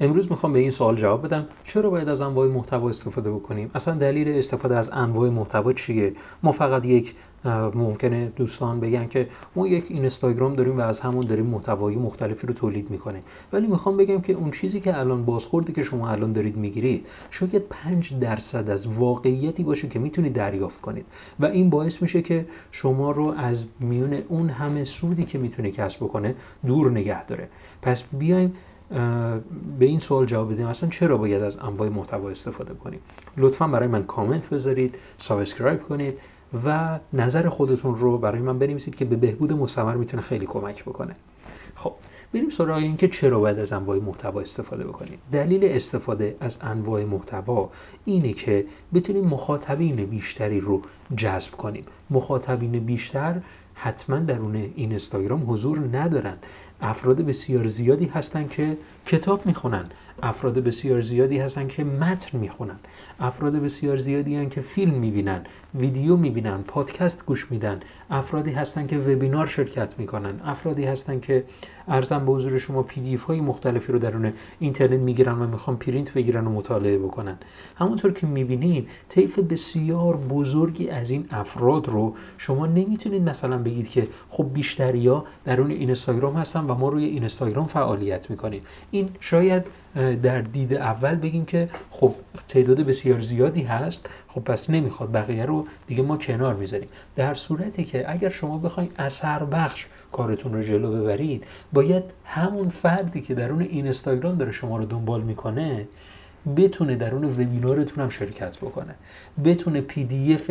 امروز 0.00 0.30
می‌خوام 0.30 0.52
به 0.52 0.58
این 0.58 0.70
سوال 0.70 0.96
جواب 0.96 1.26
بدم. 1.26 1.46
چرا 1.64 1.90
باید 1.90 2.08
از 2.08 2.20
انواع 2.20 2.48
محتوا 2.48 2.88
استفاده 2.88 3.30
بکنیم؟ 3.30 3.70
اصلا 3.74 3.94
دلیل 3.94 4.28
استفاده 4.28 4.76
از 4.76 4.90
انواع 4.92 5.30
محتوا 5.30 5.72
چیه؟ 5.72 6.12
ما 6.42 6.52
فقط 6.52 6.86
یک 6.86 7.14
ممکنه 7.74 8.32
دوستان 8.36 8.80
بگن 8.80 9.06
که 9.06 9.28
ما 9.56 9.66
یک 9.66 9.84
اینستاگرام 9.88 10.54
داریم 10.54 10.78
و 10.78 10.80
از 10.80 11.00
همون 11.00 11.26
داریم 11.26 11.46
محتوای 11.46 11.96
مختلفی 11.96 12.46
رو 12.46 12.54
تولید 12.54 12.90
می‌کنیم. 12.90 13.22
ولی 13.52 13.66
می‌خوام 13.66 13.96
بگم 13.96 14.20
که 14.20 14.32
اون 14.32 14.50
چیزی 14.50 14.80
که 14.80 14.98
الان 14.98 15.24
بازخوردی 15.24 15.72
که 15.72 15.82
شما 15.82 16.08
الان 16.08 16.32
دارید 16.32 16.56
می‌گیرید 16.56 17.06
شاید 17.30 17.58
5 17.58 18.14
درصد 18.20 18.70
از 18.70 18.86
واقعیتی 18.86 19.62
باشه 19.62 19.88
که 19.88 19.98
می‌تونید 19.98 20.32
دریافت 20.32 20.80
کنید. 20.80 21.06
و 21.40 21.46
این 21.46 21.70
باعث 21.70 22.02
میشه 22.02 22.22
که 22.22 22.46
شما 22.70 23.10
رو 23.10 23.34
از 23.36 23.64
میون 23.80 24.18
اون 24.28 24.48
همه 24.48 24.84
سودی 24.84 25.24
که 25.24 25.38
می‌تونه 25.38 25.70
کسب 25.70 26.04
بکنه 26.04 26.34
دور 26.66 26.90
نگه 26.90 27.24
داره. 27.24 27.48
پس 27.82 28.04
بیایم 28.12 28.54
به 29.78 29.86
این 29.86 29.98
سوال 29.98 30.26
جواب 30.26 30.52
بدیم. 30.52 30.66
اصلا 30.66 30.88
چرا 30.88 31.16
باید 31.16 31.42
از 31.42 31.56
انواع 31.56 31.88
محتوا 31.88 32.30
استفاده 32.30 32.74
کنیم؟ 32.74 33.00
لطفا 33.36 33.68
برای 33.68 33.88
من 33.88 34.02
کامنت 34.02 34.50
بذارید 34.50 34.94
subscribe 35.18 35.82
کنید 35.82 36.18
و 36.64 36.98
نظر 37.12 37.48
خودتون 37.48 37.96
رو 37.96 38.18
برای 38.18 38.40
من 38.40 38.58
بنویسید 38.58 38.96
که 38.96 39.04
به 39.04 39.16
بهبود 39.16 39.52
مستمر 39.52 39.94
می‌تونه 39.94 40.22
خیلی 40.22 40.46
کمک 40.46 40.84
بکنه. 40.84 41.16
خب 41.74 41.92
بریم 42.34 42.50
سراغ 42.50 42.76
این 42.76 42.96
که 42.96 43.08
چرا 43.08 43.38
باید 43.38 43.58
از 43.58 43.72
انواع 43.72 43.98
محتوا 43.98 44.40
استفاده 44.40 44.84
بکنیم. 44.84 45.18
دلیل 45.32 45.60
استفاده 45.64 46.36
از 46.40 46.58
انواع 46.62 47.04
محتوا 47.04 47.70
اینه 48.04 48.32
که 48.32 48.64
بتونیم 48.94 49.24
مخاطبین 49.24 49.96
بیشتری 49.96 50.60
رو 50.60 50.82
جذب 51.16 51.50
کنیم. 51.52 51.84
مخاطبین 52.10 52.72
بیشتر 52.72 53.40
حتما 53.74 54.18
درون 54.18 54.54
این 54.54 54.72
اینستاگرام 54.76 55.50
حضور 55.50 55.88
ندارن. 55.92 56.36
افراد 56.80 57.16
بسیار 57.16 57.66
زیادی 57.66 58.06
هستن 58.06 58.48
که 58.48 58.76
کتاب 59.06 59.46
می‌خونن. 59.46 59.84
افراد 60.22 60.58
بسیار 60.58 61.00
زیادی 61.00 61.38
هستن 61.38 61.68
که 61.68 61.84
متن 61.84 62.38
می‌خونن. 62.38 62.78
افراد 63.20 63.56
بسیار 63.56 63.96
زیادی 63.96 64.36
هستن 64.36 64.48
که 64.48 64.60
فیلم 64.60 64.94
می‌بینن 64.94 65.40
ویدیو 65.74 66.16
می‌بینن 66.16 66.62
پادکست 66.62 67.26
گوش 67.26 67.50
میدن. 67.50 67.80
افرادی 68.10 68.50
هستن 68.50 68.86
که 68.86 68.98
وبینار 68.98 69.46
شرکت 69.46 69.94
می‌کنن. 69.98 70.40
افرادی 70.44 70.84
هستن 70.84 71.20
که 71.20 71.44
عرضم 71.88 72.26
به 72.26 72.32
حضور 72.32 72.58
شما 72.58 72.82
PDF 72.82 73.14
های 73.14 73.40
مختلفی 73.40 73.92
رو 73.92 73.98
درون 73.98 74.32
اینترنت 74.58 75.00
می‌گیرن 75.00 75.38
و 75.38 75.46
می‌خوان 75.46 75.76
پرینت 75.76 76.12
بگیرن 76.12 76.46
و 76.46 76.50
مطالعه 76.50 76.98
بکنن. 76.98 77.38
همونطور 77.76 78.12
که 78.12 78.26
می‌بینیم 78.26 78.86
طیف 79.08 79.38
بسیار 79.38 80.16
بزرگی 80.16 80.88
از 80.88 81.10
این 81.10 81.26
افراد 81.30 81.88
رو 81.88 82.14
شما 82.38 82.66
نمی‌تونید 82.66 83.28
مثلا 83.28 83.58
بگید 83.58 83.88
که 83.88 84.08
خب 84.28 84.46
بیشتریا 84.52 85.24
درون 85.44 85.70
اینستاگرام 85.70 86.36
هستن 86.36 86.66
و 86.68 86.74
ما 86.74 86.88
روی 86.88 87.04
اینستاگرام 87.04 87.66
فعالیت 87.66 88.30
می‌کنیم. 88.30 88.62
این 88.90 89.08
شاید 89.20 89.64
در 90.22 90.40
دید 90.40 90.74
اول 90.74 91.14
بگیم 91.14 91.44
که 91.44 91.68
خب 91.90 92.14
تعداد 92.48 92.80
بسیار 92.80 93.20
زیادی 93.20 93.62
هست 93.62 94.06
خب 94.28 94.40
پس 94.40 94.70
نمی‌خواد 94.70 95.12
بقیه 95.12 95.44
رو 95.44 95.66
دیگه 95.86 96.02
ما 96.02 96.16
کنار 96.16 96.54
می‌ذاریم. 96.54 96.88
در 97.16 97.34
صورتی 97.34 97.84
که 97.84 98.12
اگر 98.12 98.28
شما 98.28 98.58
بخواید 98.58 98.92
اثر 98.98 99.44
بخش 99.44 99.86
کارتون 100.12 100.54
رو 100.54 100.62
جلو 100.62 101.02
ببرید 101.02 101.44
باید 101.72 102.04
همون 102.24 102.68
فردی 102.68 103.20
که 103.20 103.34
درون 103.34 103.60
اینستاگرام 103.60 104.36
داره 104.36 104.52
شما 104.52 104.76
رو 104.76 104.84
دنبال 104.84 105.20
می‌کنه 105.22 105.88
بتونه 106.56 106.96
درون 106.96 107.24
وبینارتون 107.24 108.04
هم 108.04 108.08
شرکت 108.08 108.56
بکنه. 108.56 108.94
بتونه 109.44 109.80
PDF 109.80 110.50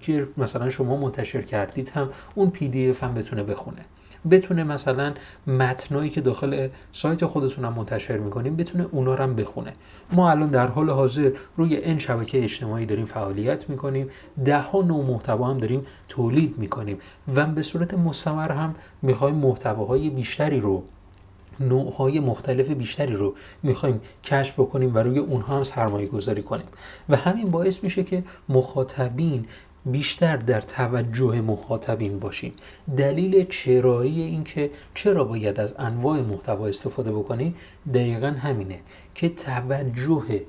که 0.00 0.28
مثلا 0.36 0.70
شما 0.70 0.96
منتشر 0.96 1.42
کردید 1.42 1.88
هم 1.88 2.08
اون 2.34 2.50
PDF 2.50 3.04
هم 3.04 3.14
بتونه 3.14 3.42
بخونه. 3.42 3.84
بتونه 4.30 4.64
مثلا 4.64 5.14
متنایی 5.46 6.10
که 6.10 6.20
داخل 6.20 6.68
سایت 6.92 7.26
خودتون 7.26 7.64
هم 7.64 7.72
منتشر 7.72 8.16
می‌کنیم 8.16 8.56
بتونه 8.56 8.86
اونا 8.92 9.14
رو 9.14 9.22
هم 9.22 9.34
بخونه. 9.36 9.72
ما 10.12 10.30
الان 10.30 10.48
در 10.48 10.66
حال 10.66 10.90
حاضر 10.90 11.30
روی 11.56 11.76
این 11.76 11.98
شبکه 11.98 12.44
اجتماعی 12.44 12.86
داریم 12.86 13.04
فعالیت 13.04 13.70
می‌کنیم 13.70 14.10
ده 14.44 14.60
ها 14.60 14.82
نوع 14.82 15.06
محتوا 15.06 15.46
هم 15.46 15.58
داریم 15.58 15.86
تولید 16.08 16.58
می‌کنیم 16.58 16.98
و 17.34 17.46
به 17.46 17.62
صورت 17.62 17.94
مستمر 17.94 18.52
هم 18.52 18.74
می‌خوایم 19.02 19.34
محتواهای 19.34 20.10
بیشتری 20.10 20.60
رو 20.60 20.82
نوعهای 21.60 22.20
مختلف 22.20 22.70
بیشتری 22.70 23.14
رو 23.14 23.34
می‌خوایم 23.62 24.00
کشف 24.24 24.60
بکنیم 24.60 24.94
و 24.94 24.98
روی 24.98 25.18
اونها 25.18 25.56
هم 25.56 25.62
سرمایه 25.62 26.06
گذاری 26.06 26.42
کنیم. 26.42 26.66
و 27.08 27.16
همین 27.16 27.46
باعث 27.46 27.84
میشه 27.84 28.04
که 28.04 28.24
مخاطبین 28.48 29.46
بیشتر 29.86 30.36
در 30.36 30.60
توجه 30.60 31.40
مخاطبین 31.40 32.18
باشیم 32.18 32.52
دلیل 32.96 33.44
چرایی 33.44 34.22
این 34.22 34.44
که 34.44 34.70
چرا 34.94 35.24
باید 35.24 35.60
از 35.60 35.74
انواع 35.78 36.20
محتوا 36.20 36.66
استفاده 36.66 37.12
بکنیم 37.12 37.54
دقیقا 37.94 38.26
همینه 38.26 38.80
که 39.14 39.28
توجه 39.28 40.42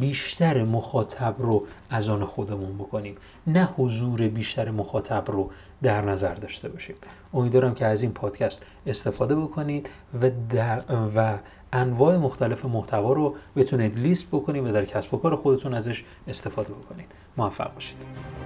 بیشتر 0.00 0.64
مخاطب 0.64 1.34
رو 1.38 1.66
از 1.90 2.08
آن 2.08 2.24
خودمون 2.24 2.78
بکنیم 2.78 3.16
نه 3.46 3.68
حضور 3.76 4.28
بیشتر 4.28 4.70
مخاطب 4.70 5.30
رو 5.30 5.50
در 5.82 6.02
نظر 6.02 6.34
داشته 6.34 6.68
باشیم. 6.68 6.96
امیدوارم 7.34 7.74
که 7.74 7.86
از 7.86 8.02
این 8.02 8.12
پادکست 8.12 8.62
استفاده 8.86 9.36
بکنید 9.36 9.88
و, 10.22 10.30
در 10.50 10.82
و 11.16 11.38
انواع 11.72 12.16
مختلف 12.16 12.64
محتوا 12.64 13.12
رو 13.12 13.34
بتونید 13.56 13.98
لیست 13.98 14.28
بکنید 14.28 14.66
و 14.66 14.72
در 14.72 14.84
کسب 14.84 15.14
و 15.14 15.16
کار 15.16 15.36
خودتون 15.36 15.74
ازش 15.74 16.04
استفاده 16.28 16.72
بکنید. 16.72 17.06
موفق 17.36 17.74
باشید. 17.74 18.45